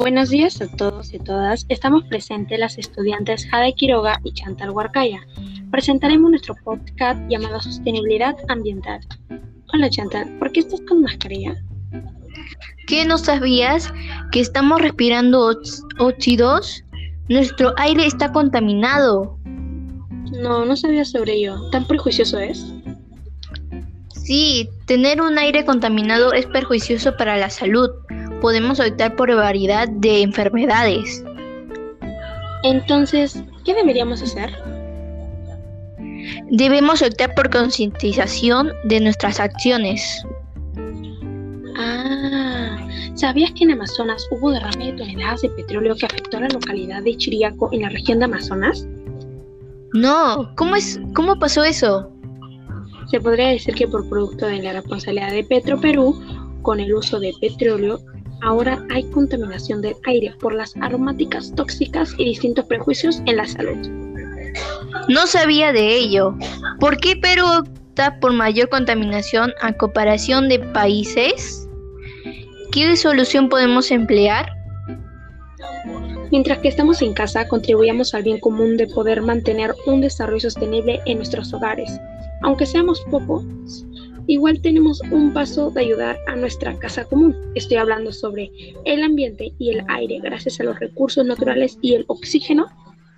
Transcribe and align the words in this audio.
Buenos 0.00 0.30
días 0.30 0.62
a 0.62 0.66
todos 0.66 1.12
y 1.12 1.18
todas. 1.18 1.66
Estamos 1.68 2.04
presentes 2.04 2.58
las 2.58 2.78
estudiantes 2.78 3.46
Jade 3.50 3.74
Quiroga 3.74 4.18
y 4.24 4.32
Chantal 4.32 4.70
Huarcaya. 4.70 5.20
Presentaremos 5.70 6.30
nuestro 6.30 6.54
podcast 6.64 7.20
llamado 7.28 7.60
Sostenibilidad 7.60 8.34
Ambiental. 8.48 9.00
Hola 9.74 9.90
Chantal, 9.90 10.26
¿por 10.38 10.52
qué 10.52 10.60
estás 10.60 10.80
con 10.88 11.02
mascarilla? 11.02 11.54
¿Qué 12.86 13.04
no 13.04 13.18
sabías 13.18 13.92
que 14.32 14.40
estamos 14.40 14.80
respirando 14.80 15.54
óxidos? 15.98 16.82
Nuestro 17.28 17.74
aire 17.76 18.06
está 18.06 18.32
contaminado. 18.32 19.38
No, 20.32 20.64
no 20.64 20.76
sabía 20.76 21.04
sobre 21.04 21.34
ello. 21.34 21.68
¿Tan 21.72 21.86
prejuicioso 21.86 22.38
es? 22.38 22.72
Sí, 24.14 24.70
tener 24.86 25.20
un 25.20 25.36
aire 25.36 25.66
contaminado 25.66 26.32
es 26.32 26.46
perjuicioso 26.46 27.18
para 27.18 27.36
la 27.36 27.50
salud. 27.50 27.90
Podemos 28.40 28.80
optar 28.80 29.16
por 29.16 29.34
variedad 29.34 29.88
de 29.88 30.22
enfermedades. 30.22 31.22
Entonces, 32.62 33.42
¿qué 33.64 33.74
deberíamos 33.74 34.22
hacer? 34.22 34.50
Debemos 36.50 37.02
optar 37.02 37.34
por 37.34 37.50
concientización 37.50 38.72
de 38.84 39.00
nuestras 39.00 39.40
acciones. 39.40 40.24
Ah, 41.76 42.88
¿sabías 43.14 43.52
que 43.52 43.64
en 43.64 43.72
Amazonas 43.72 44.26
hubo 44.30 44.50
derrame 44.50 44.92
de 44.92 44.98
toneladas 44.98 45.42
de 45.42 45.50
petróleo 45.50 45.94
que 45.94 46.06
afectó 46.06 46.38
a 46.38 46.40
la 46.40 46.48
localidad 46.48 47.02
de 47.02 47.16
Chiriaco 47.16 47.70
en 47.72 47.82
la 47.82 47.88
región 47.88 48.18
de 48.18 48.24
Amazonas? 48.26 48.86
No, 49.92 50.52
¿cómo 50.56 50.76
es 50.76 51.00
cómo 51.14 51.38
pasó 51.38 51.64
eso? 51.64 52.10
Se 53.10 53.20
podría 53.20 53.48
decir 53.48 53.74
que 53.74 53.88
por 53.88 54.08
producto 54.08 54.46
de 54.46 54.62
la 54.62 54.72
responsabilidad 54.74 55.32
de 55.32 55.42
Petroperú 55.42 56.20
con 56.62 56.78
el 56.78 56.94
uso 56.94 57.18
de 57.18 57.32
petróleo, 57.40 58.00
ahora 58.42 58.84
hay 58.90 59.04
contaminación 59.10 59.82
del 59.82 59.94
aire 60.04 60.34
por 60.40 60.54
las 60.54 60.76
aromáticas 60.78 61.52
tóxicas 61.54 62.14
y 62.18 62.24
distintos 62.24 62.64
prejuicios 62.66 63.22
en 63.26 63.36
la 63.36 63.46
salud. 63.46 63.78
No 65.08 65.26
sabía 65.26 65.72
de 65.72 65.96
ello. 65.96 66.36
¿Por 66.78 66.96
qué 66.96 67.16
Perú 67.16 67.44
opta 67.46 68.18
por 68.20 68.32
mayor 68.32 68.68
contaminación 68.68 69.52
a 69.60 69.72
comparación 69.72 70.48
de 70.48 70.58
países? 70.58 71.68
¿Qué 72.72 72.96
solución 72.96 73.48
podemos 73.48 73.90
emplear? 73.90 74.46
Mientras 76.30 76.58
que 76.58 76.68
estamos 76.68 77.02
en 77.02 77.12
casa, 77.12 77.48
contribuyamos 77.48 78.14
al 78.14 78.22
bien 78.22 78.38
común 78.38 78.76
de 78.76 78.86
poder 78.86 79.20
mantener 79.20 79.74
un 79.86 80.00
desarrollo 80.00 80.40
sostenible 80.40 81.00
en 81.06 81.16
nuestros 81.16 81.52
hogares. 81.52 81.90
Aunque 82.42 82.66
seamos 82.66 83.00
pocos, 83.10 83.44
igual 84.30 84.60
tenemos 84.62 85.02
un 85.10 85.32
paso 85.32 85.70
de 85.70 85.80
ayudar 85.80 86.16
a 86.28 86.36
nuestra 86.36 86.78
casa 86.78 87.04
común. 87.04 87.34
Estoy 87.56 87.78
hablando 87.78 88.12
sobre 88.12 88.52
el 88.84 89.02
ambiente 89.02 89.52
y 89.58 89.70
el 89.70 89.82
aire. 89.88 90.20
Gracias 90.22 90.60
a 90.60 90.64
los 90.64 90.78
recursos 90.78 91.26
naturales 91.26 91.78
y 91.82 91.94
el 91.94 92.04
oxígeno, 92.06 92.66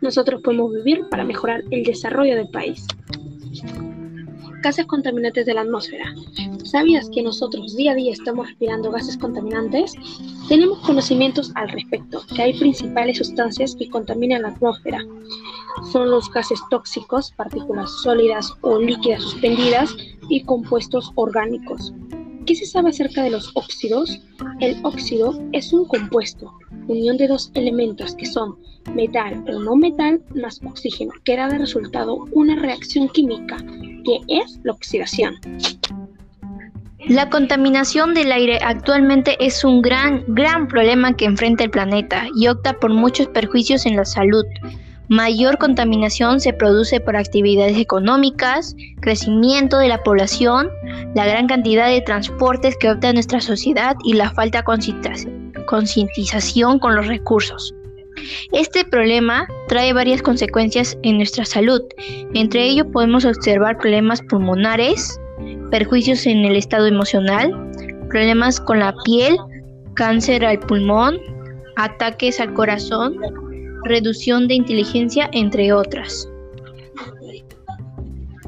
nosotros 0.00 0.40
podemos 0.42 0.72
vivir 0.72 1.04
para 1.10 1.24
mejorar 1.24 1.64
el 1.72 1.82
desarrollo 1.82 2.36
del 2.36 2.48
país. 2.48 2.86
Gases 4.62 4.84
contaminantes 4.86 5.46
de 5.46 5.54
la 5.54 5.62
atmósfera. 5.62 6.14
¿Sabías 6.64 7.08
que 7.08 7.22
nosotros 7.22 7.76
día 7.76 7.92
a 7.92 7.94
día 7.94 8.12
estamos 8.12 8.46
respirando 8.46 8.90
gases 8.90 9.16
contaminantes? 9.16 9.94
Tenemos 10.48 10.80
conocimientos 10.80 11.50
al 11.54 11.70
respecto, 11.70 12.22
que 12.34 12.42
hay 12.42 12.58
principales 12.58 13.16
sustancias 13.16 13.74
que 13.74 13.88
contaminan 13.88 14.42
la 14.42 14.48
atmósfera. 14.48 15.02
Son 15.90 16.10
los 16.10 16.30
gases 16.30 16.60
tóxicos, 16.68 17.32
partículas 17.32 17.90
sólidas 18.02 18.52
o 18.60 18.78
líquidas 18.78 19.22
suspendidas 19.22 19.96
y 20.28 20.44
compuestos 20.44 21.10
orgánicos. 21.14 21.94
¿Qué 22.44 22.54
se 22.54 22.66
sabe 22.66 22.90
acerca 22.90 23.22
de 23.22 23.30
los 23.30 23.50
óxidos? 23.54 24.20
El 24.60 24.84
óxido 24.84 25.42
es 25.52 25.72
un 25.72 25.86
compuesto, 25.86 26.52
unión 26.90 27.16
de 27.16 27.28
dos 27.28 27.50
elementos 27.54 28.14
que 28.14 28.26
son 28.26 28.56
metal 28.94 29.44
o 29.48 29.60
no 29.60 29.76
metal 29.76 30.20
más 30.34 30.60
oxígeno, 30.64 31.12
que 31.24 31.36
da 31.36 31.48
de 31.48 31.58
resultado 31.58 32.26
una 32.32 32.56
reacción 32.56 33.08
química, 33.08 33.56
que 34.04 34.18
es 34.28 34.58
la 34.64 34.72
oxidación. 34.72 35.34
La 37.08 37.30
contaminación 37.30 38.12
del 38.14 38.30
aire 38.30 38.58
actualmente 38.62 39.36
es 39.40 39.64
un 39.64 39.80
gran, 39.80 40.22
gran 40.28 40.68
problema 40.68 41.16
que 41.16 41.24
enfrenta 41.24 41.64
el 41.64 41.70
planeta 41.70 42.26
y 42.36 42.48
opta 42.48 42.74
por 42.74 42.92
muchos 42.92 43.28
perjuicios 43.28 43.86
en 43.86 43.96
la 43.96 44.04
salud. 44.04 44.44
Mayor 45.08 45.58
contaminación 45.58 46.40
se 46.40 46.52
produce 46.52 47.00
por 47.00 47.16
actividades 47.16 47.78
económicas, 47.78 48.76
crecimiento 49.00 49.78
de 49.78 49.88
la 49.88 50.02
población, 50.02 50.68
la 51.14 51.26
gran 51.26 51.48
cantidad 51.48 51.88
de 51.88 52.00
transportes 52.02 52.76
que 52.76 52.90
opta 52.90 53.12
nuestra 53.12 53.40
sociedad 53.40 53.96
y 54.04 54.12
la 54.12 54.30
falta 54.30 54.58
de 54.58 55.49
concientización 55.70 56.80
con 56.80 56.96
los 56.96 57.06
recursos. 57.06 57.72
Este 58.52 58.84
problema 58.84 59.46
trae 59.68 59.92
varias 59.92 60.20
consecuencias 60.20 60.98
en 61.04 61.18
nuestra 61.18 61.44
salud. 61.44 61.80
Entre 62.34 62.64
ellos 62.64 62.88
podemos 62.92 63.24
observar 63.24 63.78
problemas 63.78 64.20
pulmonares, 64.22 65.18
perjuicios 65.70 66.26
en 66.26 66.44
el 66.44 66.56
estado 66.56 66.86
emocional, 66.86 67.52
problemas 68.08 68.60
con 68.60 68.80
la 68.80 68.92
piel, 69.04 69.36
cáncer 69.94 70.44
al 70.44 70.58
pulmón, 70.58 71.18
ataques 71.76 72.40
al 72.40 72.52
corazón, 72.52 73.16
reducción 73.84 74.48
de 74.48 74.54
inteligencia, 74.54 75.30
entre 75.32 75.72
otras. 75.72 76.28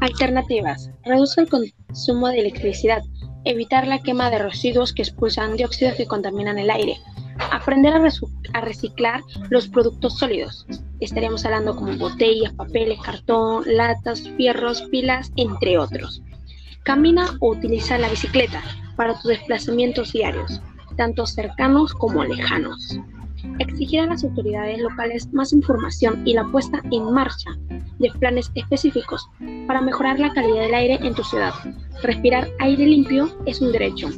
Alternativas. 0.00 0.90
Reduce 1.04 1.42
el 1.42 1.48
consumo 1.48 2.28
de 2.28 2.40
electricidad. 2.40 3.02
Evitar 3.44 3.86
la 3.86 3.98
quema 3.98 4.30
de 4.30 4.38
residuos 4.38 4.94
que 4.94 5.02
expulsan 5.02 5.56
dióxidos 5.56 5.94
que 5.94 6.06
contaminan 6.06 6.58
el 6.58 6.70
aire. 6.70 6.96
Aprender 7.50 7.94
a, 7.94 8.60
reciclar 8.60 9.20
los 9.48 9.68
productos 9.68 10.18
sólidos. 10.18 10.66
Estaríamos 11.00 11.44
hablando 11.44 11.74
como 11.74 11.96
botellas, 11.96 12.52
papeles, 12.54 13.00
cartón, 13.00 13.64
latas, 13.66 14.22
fierros, 14.36 14.82
pilas, 14.90 15.32
entre 15.36 15.78
otros. 15.78 16.22
Camina 16.84 17.36
o 17.40 17.50
utiliza 17.50 17.98
la 17.98 18.08
bicicleta 18.08 18.62
para 18.96 19.14
tus 19.14 19.24
desplazamientos 19.24 20.12
diarios, 20.12 20.60
tanto 20.96 21.26
cercanos 21.26 21.94
como 21.94 22.24
lejanos 22.24 22.98
exigir 23.58 24.00
a 24.00 24.06
las 24.06 24.24
autoridades 24.24 24.78
locales 24.80 25.32
más 25.32 25.52
información 25.52 26.22
y 26.26 26.34
la 26.34 26.44
puesta 26.44 26.82
en 26.90 27.12
marcha 27.12 27.50
de 27.98 28.10
planes 28.18 28.50
específicos 28.54 29.28
para 29.66 29.80
mejorar 29.80 30.18
la 30.18 30.32
calidad 30.32 30.62
del 30.62 30.74
aire 30.74 30.98
en 31.02 31.14
tu 31.14 31.22
ciudad. 31.24 31.52
Respirar 32.02 32.48
aire 32.60 32.86
limpio 32.86 33.28
es 33.46 33.60
un 33.60 33.72
derecho. 33.72 34.08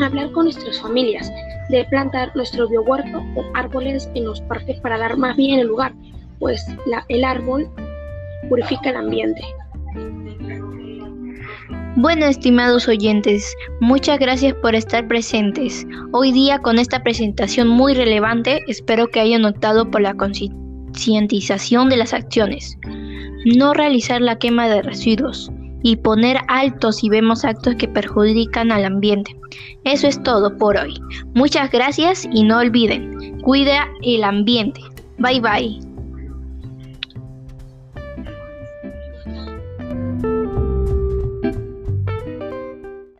Hablar 0.00 0.32
con 0.32 0.44
nuestras 0.44 0.80
familias 0.80 1.30
de 1.70 1.84
plantar 1.84 2.34
nuestro 2.34 2.68
biohuerto 2.68 3.18
o 3.36 3.44
árboles 3.54 4.10
en 4.14 4.24
los 4.24 4.40
parques 4.42 4.80
para 4.80 4.98
dar 4.98 5.16
más 5.16 5.36
bien 5.36 5.60
el 5.60 5.68
lugar, 5.68 5.92
pues 6.38 6.64
el 7.08 7.24
árbol 7.24 7.68
purifica 8.48 8.90
el 8.90 8.96
ambiente. 8.96 9.42
Bueno, 11.96 12.26
estimados 12.26 12.88
oyentes, 12.88 13.54
muchas 13.80 14.18
gracias 14.18 14.54
por 14.54 14.74
estar 14.74 15.06
presentes. 15.08 15.86
Hoy 16.12 16.32
día 16.32 16.60
con 16.60 16.78
esta 16.78 17.02
presentación 17.02 17.68
muy 17.68 17.94
relevante, 17.94 18.62
espero 18.68 19.08
que 19.08 19.20
hayan 19.20 19.42
notado 19.42 19.90
por 19.90 20.00
la 20.00 20.14
concientización 20.14 21.88
de 21.88 21.96
las 21.96 22.14
acciones. 22.14 22.78
No 23.56 23.74
realizar 23.74 24.20
la 24.20 24.38
quema 24.38 24.68
de 24.68 24.82
residuos 24.82 25.50
y 25.82 25.96
poner 25.96 26.38
altos 26.48 26.96
si 26.96 27.08
vemos 27.08 27.44
actos 27.44 27.74
que 27.76 27.88
perjudican 27.88 28.72
al 28.72 28.84
ambiente. 28.84 29.36
Eso 29.84 30.06
es 30.06 30.22
todo 30.22 30.56
por 30.56 30.76
hoy. 30.76 31.00
Muchas 31.34 31.70
gracias 31.70 32.28
y 32.32 32.44
no 32.44 32.58
olviden, 32.58 33.40
cuida 33.40 33.88
el 34.02 34.24
ambiente. 34.24 34.80
Bye 35.18 35.40
bye. 35.40 35.89